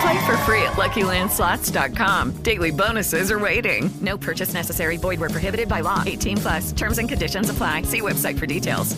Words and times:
Play 0.00 0.26
for 0.26 0.36
free 0.38 0.62
at 0.62 0.74
LuckyLandSlots.com. 0.76 2.42
Daily 2.42 2.70
bonuses 2.70 3.30
are 3.30 3.38
waiting. 3.38 3.90
No 4.00 4.16
purchase 4.16 4.54
necessary. 4.54 4.96
Void 4.96 5.20
where 5.20 5.30
prohibited 5.30 5.68
by 5.68 5.80
law. 5.80 6.02
18 6.04 6.38
plus. 6.38 6.72
Terms 6.72 6.98
and 6.98 7.08
conditions 7.08 7.50
apply. 7.50 7.82
See 7.82 8.00
website 8.00 8.38
for 8.38 8.46
details. 8.46 8.96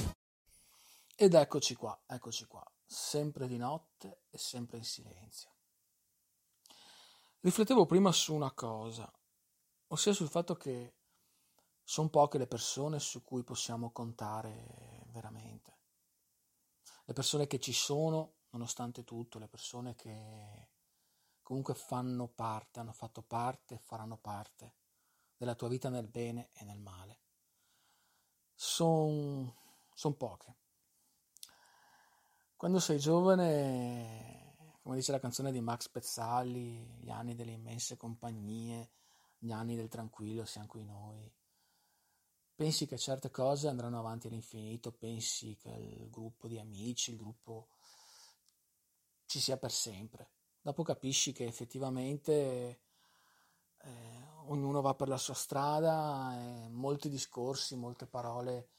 Ed 1.18 1.32
eccoci 1.32 1.74
qua, 1.74 1.98
eccoci 2.06 2.44
qua, 2.44 2.62
sempre 2.84 3.46
di 3.46 3.56
notte 3.56 4.24
e 4.28 4.36
sempre 4.36 4.76
in 4.76 4.84
silenzio. 4.84 5.50
Riflettevo 7.40 7.86
prima 7.86 8.12
su 8.12 8.34
una 8.34 8.52
cosa, 8.52 9.10
ossia 9.86 10.12
sul 10.12 10.28
fatto 10.28 10.56
che 10.56 10.96
sono 11.82 12.10
poche 12.10 12.36
le 12.36 12.46
persone 12.46 12.98
su 12.98 13.24
cui 13.24 13.44
possiamo 13.44 13.92
contare 13.92 15.06
veramente. 15.06 15.78
Le 17.06 17.14
persone 17.14 17.46
che 17.46 17.60
ci 17.60 17.72
sono, 17.72 18.35
nonostante 18.56 19.04
tutto, 19.04 19.38
le 19.38 19.48
persone 19.48 19.94
che 19.94 20.68
comunque 21.42 21.74
fanno 21.74 22.26
parte, 22.26 22.80
hanno 22.80 22.92
fatto 22.92 23.22
parte 23.22 23.74
e 23.74 23.78
faranno 23.78 24.16
parte 24.16 24.74
della 25.36 25.54
tua 25.54 25.68
vita 25.68 25.90
nel 25.90 26.08
bene 26.08 26.48
e 26.52 26.64
nel 26.64 26.80
male. 26.80 27.20
Sono 28.54 29.54
son 29.94 30.16
poche. 30.16 30.54
Quando 32.56 32.80
sei 32.80 32.98
giovane, 32.98 34.56
come 34.82 34.96
dice 34.96 35.12
la 35.12 35.20
canzone 35.20 35.52
di 35.52 35.60
Max 35.60 35.88
Pezzali, 35.88 36.98
gli 36.98 37.10
anni 37.10 37.34
delle 37.34 37.52
immense 37.52 37.96
compagnie, 37.96 38.90
gli 39.38 39.52
anni 39.52 39.76
del 39.76 39.88
tranquillo 39.88 40.44
siamo 40.46 40.66
qui 40.66 40.84
noi. 40.84 41.30
Pensi 42.54 42.86
che 42.86 42.96
certe 42.96 43.30
cose 43.30 43.68
andranno 43.68 43.98
avanti 43.98 44.28
all'infinito, 44.28 44.90
pensi 44.90 45.56
che 45.56 45.68
il 45.68 46.08
gruppo 46.08 46.48
di 46.48 46.58
amici, 46.58 47.10
il 47.10 47.18
gruppo 47.18 47.68
ci 49.26 49.40
sia 49.40 49.56
per 49.56 49.72
sempre 49.72 50.30
dopo 50.66 50.82
capisci 50.82 51.30
che 51.30 51.44
effettivamente 51.44 52.80
eh, 53.78 54.22
ognuno 54.46 54.80
va 54.80 54.94
per 54.94 55.06
la 55.06 55.16
sua 55.16 55.32
strada 55.32 56.34
e 56.34 56.68
molti 56.68 57.08
discorsi, 57.08 57.76
molte 57.76 58.08
parole 58.08 58.70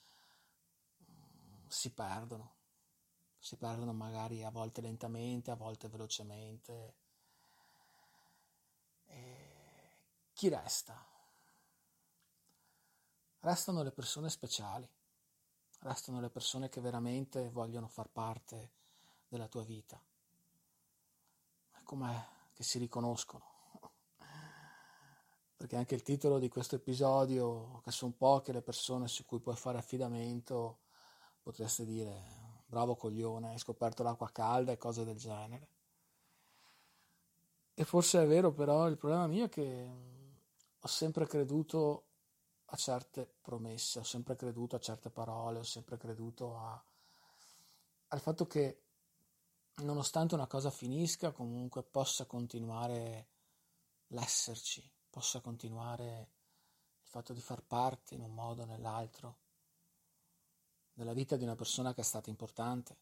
mm, 1.10 1.68
si 1.70 1.94
perdono, 1.94 2.56
si 3.38 3.56
perdono 3.56 3.94
magari 3.94 4.44
a 4.44 4.50
volte 4.50 4.82
lentamente, 4.82 5.50
a 5.50 5.56
volte 5.56 5.88
velocemente. 5.88 6.96
E 9.06 10.00
chi 10.34 10.50
resta? 10.50 11.02
Restano 13.40 13.82
le 13.82 13.94
persone 13.94 14.30
speciali, 14.30 14.90
restano 15.80 16.20
le 16.20 16.30
persone 16.30 16.68
che 16.68 16.82
veramente 16.82 17.50
vogliono 17.50 17.88
far 17.88 18.10
parte 18.10 18.72
della 19.30 19.48
tua 19.48 19.64
vita 19.64 20.02
com'è 21.88 22.22
che 22.54 22.64
si 22.64 22.78
riconoscono. 22.80 23.56
Perché 25.56 25.78
anche 25.78 25.96
il 25.96 26.04
titolo 26.04 26.38
di 26.38 26.50
questo 26.50 26.76
episodio, 26.76 27.80
che 27.84 27.92
sono 27.92 28.14
poche 28.16 28.52
le 28.52 28.62
persone 28.62 29.08
su 29.08 29.26
cui 29.26 29.40
puoi 29.40 29.56
fare 29.56 29.78
affidamento, 29.78 30.80
potreste 31.42 31.86
dire 31.86 32.64
bravo 32.68 32.96
coglione, 32.96 33.52
hai 33.52 33.58
scoperto 33.58 34.04
l'acqua 34.04 34.30
calda 34.32 34.74
e 34.74 34.78
cose 34.78 35.06
del 35.06 35.16
genere. 35.16 35.70
E 37.74 37.86
forse 37.86 38.22
è 38.22 38.28
vero, 38.28 38.52
però 38.52 38.88
il 38.88 38.98
problema 38.98 39.26
mio 39.26 39.46
è 39.46 39.50
che 39.50 39.90
ho 40.80 40.88
sempre 40.88 41.26
creduto 41.26 42.04
a 42.66 42.76
certe 42.76 43.28
promesse, 43.42 44.00
ho 44.00 44.04
sempre 44.04 44.36
creduto 44.36 44.76
a 44.76 44.80
certe 44.80 45.10
parole, 45.10 45.60
ho 45.60 45.64
sempre 45.64 45.98
creduto 45.98 46.58
a, 46.58 46.84
al 48.10 48.20
fatto 48.20 48.46
che 48.46 48.87
nonostante 49.84 50.34
una 50.34 50.48
cosa 50.48 50.72
finisca, 50.72 51.32
comunque 51.32 51.84
possa 51.84 52.26
continuare 52.26 53.28
l'esserci, 54.08 54.90
possa 55.10 55.40
continuare 55.42 56.32
il 57.02 57.08
fatto 57.08 57.34
di 57.34 57.42
far 57.42 57.62
parte 57.62 58.16
in 58.16 58.22
un 58.22 58.34
modo 58.34 58.64
o 58.64 58.66
nell'altro 58.66 59.38
della 60.94 61.14
vita 61.14 61.36
di 61.36 61.44
una 61.44 61.56
persona 61.56 61.94
che 61.94 62.02
è 62.02 62.04
stata 62.04 62.30
importante, 62.30 62.98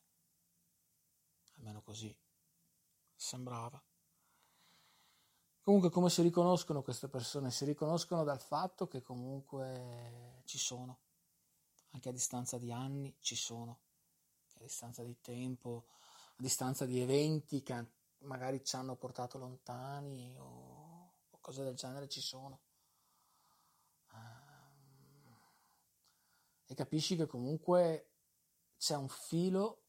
almeno 1.57 1.81
così 1.81 2.13
sembrava. 3.15 3.81
Comunque 5.61 5.89
come 5.89 6.09
si 6.09 6.21
riconoscono 6.21 6.83
queste 6.83 7.07
persone? 7.07 7.51
Si 7.51 7.65
riconoscono 7.65 8.23
dal 8.23 8.39
fatto 8.39 8.87
che 8.87 9.01
comunque 9.01 10.41
ci 10.45 10.57
sono, 10.57 10.99
anche 11.91 12.09
a 12.09 12.11
distanza 12.11 12.57
di 12.57 12.71
anni 12.71 13.15
ci 13.21 13.35
sono, 13.35 13.79
a 14.55 14.59
distanza 14.59 15.03
di 15.03 15.19
tempo 15.21 15.85
a 16.37 16.41
distanza 16.41 16.85
di 16.85 16.99
eventi 16.99 17.63
che 17.63 17.85
magari 18.19 18.63
ci 18.63 18.75
hanno 18.75 18.95
portato 18.95 19.37
lontani 19.37 20.37
o, 20.37 21.13
o 21.29 21.37
cose 21.39 21.63
del 21.63 21.75
genere 21.75 22.09
ci 22.09 22.21
sono. 22.21 22.61
Um, 24.11 25.37
e 26.65 26.73
capisci 26.73 27.15
che 27.15 27.25
comunque 27.25 28.09
c'è 28.77 28.95
un 28.95 29.07
filo 29.07 29.83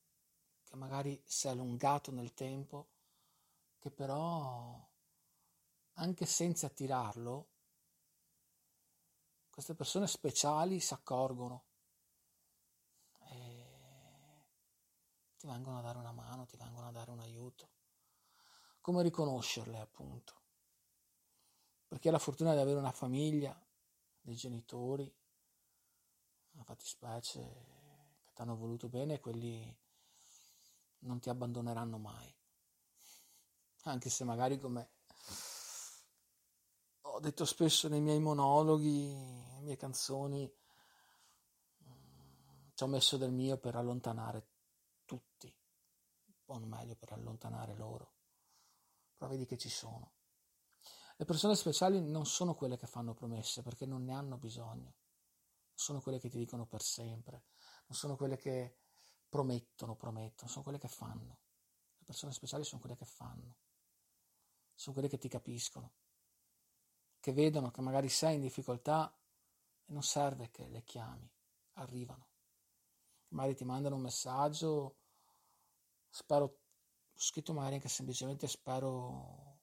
che 0.62 0.76
magari 0.76 1.20
si 1.24 1.46
è 1.46 1.50
allungato 1.50 2.10
nel 2.12 2.34
tempo, 2.34 2.88
che 3.78 3.90
però 3.90 4.88
anche 5.94 6.26
senza 6.26 6.68
tirarlo, 6.68 7.48
queste 9.50 9.74
persone 9.74 10.06
speciali 10.06 10.80
si 10.80 10.92
accorgono 10.92 11.64
ti 15.36 15.46
vengono 15.46 15.78
a 15.78 15.82
dare 15.82 15.98
una 15.98 16.12
mano, 16.12 16.46
ti 16.46 16.56
vengono 16.56 16.88
a 16.88 16.92
dare 16.92 17.10
un 17.10 17.20
aiuto. 17.20 17.70
Come 18.80 19.02
riconoscerle 19.02 19.78
appunto? 19.78 20.34
Perché 21.86 22.10
la 22.10 22.18
fortuna 22.18 22.54
di 22.54 22.60
avere 22.60 22.78
una 22.78 22.92
famiglia, 22.92 23.58
dei 24.20 24.34
genitori, 24.34 25.12
una 26.52 26.64
fattispecie 26.64 27.40
che 28.24 28.32
ti 28.32 28.40
hanno 28.40 28.56
voluto 28.56 28.88
bene 28.88 29.20
quelli 29.20 29.78
non 31.00 31.20
ti 31.20 31.28
abbandoneranno 31.28 31.98
mai. 31.98 32.34
Anche 33.84 34.10
se 34.10 34.24
magari 34.24 34.58
come 34.58 34.90
ho 37.02 37.20
detto 37.20 37.44
spesso 37.44 37.88
nei 37.88 38.00
miei 38.00 38.18
monologhi, 38.18 39.14
nelle 39.14 39.60
mie 39.60 39.76
canzoni, 39.76 40.52
ci 42.74 42.82
ho 42.82 42.86
messo 42.88 43.16
del 43.16 43.32
mio 43.32 43.56
per 43.58 43.76
allontanare 43.76 44.55
tutti, 45.06 45.50
o 46.44 46.58
meglio 46.58 46.94
per 46.96 47.12
allontanare 47.12 47.74
loro, 47.74 48.14
però 49.16 49.30
vedi 49.30 49.46
che 49.46 49.56
ci 49.56 49.70
sono. 49.70 50.12
Le 51.16 51.24
persone 51.24 51.56
speciali 51.56 51.98
non 52.02 52.26
sono 52.26 52.54
quelle 52.54 52.76
che 52.76 52.86
fanno 52.86 53.14
promesse 53.14 53.62
perché 53.62 53.86
non 53.86 54.04
ne 54.04 54.12
hanno 54.12 54.36
bisogno, 54.36 54.82
non 54.84 55.78
sono 55.78 56.02
quelle 56.02 56.18
che 56.18 56.28
ti 56.28 56.36
dicono 56.36 56.66
per 56.66 56.82
sempre, 56.82 57.44
non 57.86 57.96
sono 57.96 58.16
quelle 58.16 58.36
che 58.36 58.80
promettono, 59.26 59.96
promettono, 59.96 60.50
sono 60.50 60.62
quelle 60.62 60.78
che 60.78 60.88
fanno. 60.88 61.38
Le 61.96 62.04
persone 62.04 62.32
speciali 62.32 62.64
sono 62.64 62.80
quelle 62.80 62.96
che 62.96 63.06
fanno, 63.06 63.56
sono 64.74 64.92
quelle 64.92 65.08
che 65.08 65.18
ti 65.18 65.28
capiscono, 65.28 65.94
che 67.18 67.32
vedono 67.32 67.70
che 67.70 67.80
magari 67.80 68.10
sei 68.10 68.34
in 68.34 68.42
difficoltà 68.42 69.10
e 69.86 69.92
non 69.92 70.02
serve 70.02 70.50
che 70.50 70.68
le 70.68 70.84
chiami, 70.84 71.30
arrivano. 71.74 72.28
Magari 73.28 73.54
ti 73.56 73.64
mandano 73.64 73.96
un 73.96 74.02
messaggio, 74.02 74.96
spero, 76.08 76.58
scritto 77.14 77.52
magari 77.52 77.74
anche 77.74 77.88
semplicemente 77.88 78.46
spero 78.46 79.58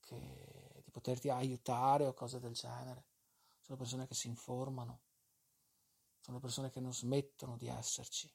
che, 0.00 0.82
di 0.84 0.90
poterti 0.90 1.30
aiutare 1.30 2.06
o 2.06 2.14
cose 2.14 2.40
del 2.40 2.52
genere. 2.52 3.04
Sono 3.60 3.78
persone 3.78 4.06
che 4.06 4.14
si 4.14 4.28
informano 4.28 5.00
sono 6.22 6.38
persone 6.38 6.70
che 6.70 6.78
non 6.78 6.94
smettono 6.94 7.56
di 7.56 7.66
esserci. 7.66 8.32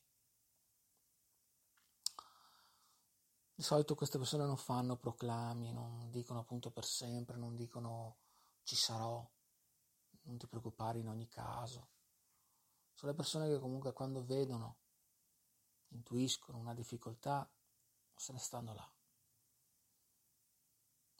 Di 3.55 3.63
solito 3.63 3.95
queste 3.95 4.17
persone 4.17 4.45
non 4.45 4.57
fanno 4.57 4.97
proclami, 4.97 5.71
non 5.71 6.11
dicono 6.11 6.39
appunto 6.39 6.69
per 6.69 6.83
sempre, 6.83 7.37
non 7.37 7.55
dicono 7.55 8.17
ci 8.63 8.75
sarò, 8.75 9.25
non 10.23 10.37
ti 10.37 10.47
preoccupare 10.47 10.99
in 10.99 11.07
ogni 11.07 11.27
caso. 11.29 11.87
Sono 12.97 13.11
le 13.11 13.17
persone 13.17 13.47
che 13.47 13.59
comunque 13.59 13.93
quando 13.93 14.25
vedono, 14.25 14.77
intuiscono 15.89 16.57
una 16.57 16.73
difficoltà, 16.73 17.47
se 18.15 18.33
ne 18.33 18.39
stanno 18.39 18.73
là 18.73 18.91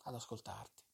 ad 0.05 0.15
ascoltarti. 0.15 0.85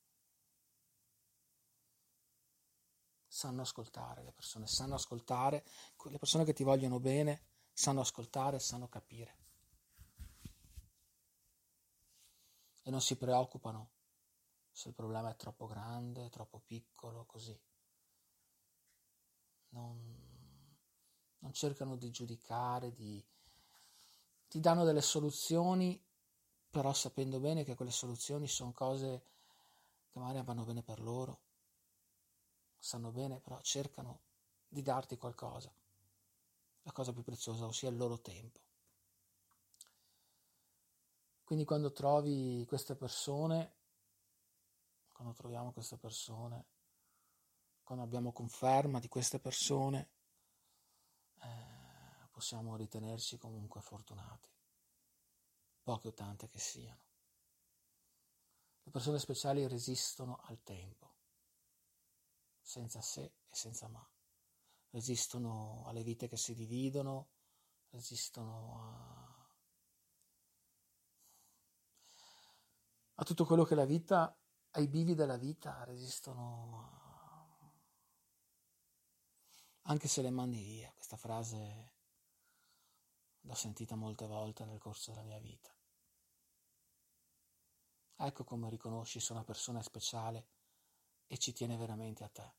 sanno 3.33 3.63
ascoltare, 3.63 4.23
le 4.23 4.31
persone 4.31 4.67
sanno 4.67 4.93
ascoltare, 4.93 5.65
le 6.03 6.19
persone 6.19 6.43
che 6.43 6.53
ti 6.53 6.63
vogliono 6.63 6.99
bene 6.99 7.45
sanno 7.73 8.01
ascoltare, 8.01 8.59
sanno 8.59 8.87
capire. 8.87 9.37
E 12.83 12.91
non 12.91 13.01
si 13.01 13.15
preoccupano 13.17 13.89
se 14.69 14.89
il 14.89 14.93
problema 14.93 15.31
è 15.31 15.35
troppo 15.35 15.65
grande, 15.65 16.29
troppo 16.29 16.59
piccolo, 16.59 17.25
così. 17.25 17.59
Non, 19.69 20.12
non 21.43 21.53
cercano 21.53 21.95
di 21.95 22.09
giudicare, 22.09 22.91
di, 22.93 23.23
ti 24.49 24.59
danno 24.59 24.83
delle 24.83 25.01
soluzioni, 25.01 26.01
però 26.69 26.91
sapendo 26.91 27.39
bene 27.39 27.63
che 27.63 27.75
quelle 27.75 27.91
soluzioni 27.91 28.47
sono 28.47 28.73
cose 28.73 29.23
che 30.11 30.19
magari 30.19 30.43
vanno 30.43 30.65
bene 30.65 30.81
per 30.81 30.99
loro 30.99 31.39
sanno 32.83 33.11
bene, 33.11 33.39
però 33.39 33.61
cercano 33.61 34.19
di 34.67 34.81
darti 34.81 35.17
qualcosa, 35.17 35.73
la 36.81 36.91
cosa 36.91 37.13
più 37.13 37.23
preziosa, 37.23 37.65
ossia 37.65 37.89
il 37.89 37.95
loro 37.95 38.19
tempo. 38.19 38.59
Quindi 41.45 41.63
quando 41.63 41.93
trovi 41.93 42.65
queste 42.67 42.95
persone, 42.95 43.73
quando 45.13 45.33
troviamo 45.33 45.71
queste 45.71 45.97
persone, 45.97 46.65
quando 47.83 48.03
abbiamo 48.03 48.33
conferma 48.33 48.99
di 48.99 49.07
queste 49.07 49.39
persone, 49.39 50.09
possiamo 52.33 52.75
ritenerci 52.75 53.37
comunque 53.37 53.79
fortunati, 53.79 54.49
poche 55.83 56.07
o 56.07 56.13
tante 56.13 56.49
che 56.49 56.57
siano. 56.57 57.01
Le 58.81 58.91
persone 58.91 59.19
speciali 59.19 59.67
resistono 59.67 60.39
al 60.45 60.61
tempo 60.63 61.13
senza 62.59 63.01
se 63.01 63.21
e 63.21 63.55
senza 63.55 63.87
ma. 63.87 64.05
Resistono 64.89 65.83
alle 65.85 66.03
vite 66.03 66.27
che 66.27 66.37
si 66.37 66.55
dividono, 66.55 67.29
resistono 67.89 68.79
a, 68.81 69.55
a 73.15 73.23
tutto 73.23 73.45
quello 73.45 73.63
che 73.63 73.75
la 73.75 73.85
vita, 73.85 74.35
ai 74.71 74.87
bivi 74.87 75.13
della 75.13 75.37
vita, 75.37 75.83
resistono 75.83 76.79
a, 76.81 77.71
anche 79.83 80.07
se 80.07 80.21
le 80.21 80.31
mandi 80.31 80.61
via. 80.63 80.91
Questa 80.93 81.17
frase 81.17 81.92
l'ho 83.43 83.53
sentita 83.55 83.95
molte 83.95 84.25
volte 84.25 84.65
nel 84.65 84.79
corso 84.79 85.11
della 85.11 85.23
mia 85.23 85.39
vita. 85.39 85.73
Ecco 88.15 88.43
come 88.43 88.69
riconosci 88.69 89.19
se 89.19 89.33
una 89.33 89.43
persona 89.43 89.79
è 89.79 89.83
speciale 89.83 90.47
e 91.27 91.37
ci 91.37 91.51
tiene 91.51 91.75
veramente 91.77 92.23
a 92.23 92.29
te. 92.29 92.53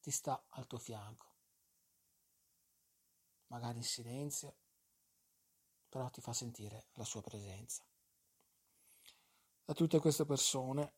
Ti 0.00 0.10
sta 0.10 0.46
al 0.50 0.66
tuo 0.66 0.78
fianco, 0.78 1.34
magari 3.48 3.78
in 3.78 3.84
silenzio, 3.84 4.56
però 5.88 6.08
ti 6.10 6.20
fa 6.20 6.32
sentire 6.32 6.88
la 6.94 7.04
sua 7.04 7.22
presenza. 7.22 7.84
A 9.68 9.72
tutte 9.72 9.98
queste 9.98 10.24
persone, 10.24 10.94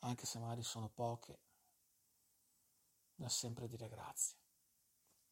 anche 0.00 0.26
se 0.26 0.38
magari 0.38 0.62
sono 0.62 0.88
poche, 0.88 1.40
da 3.14 3.28
sempre 3.28 3.68
dire 3.68 3.88
grazie. 3.88 4.36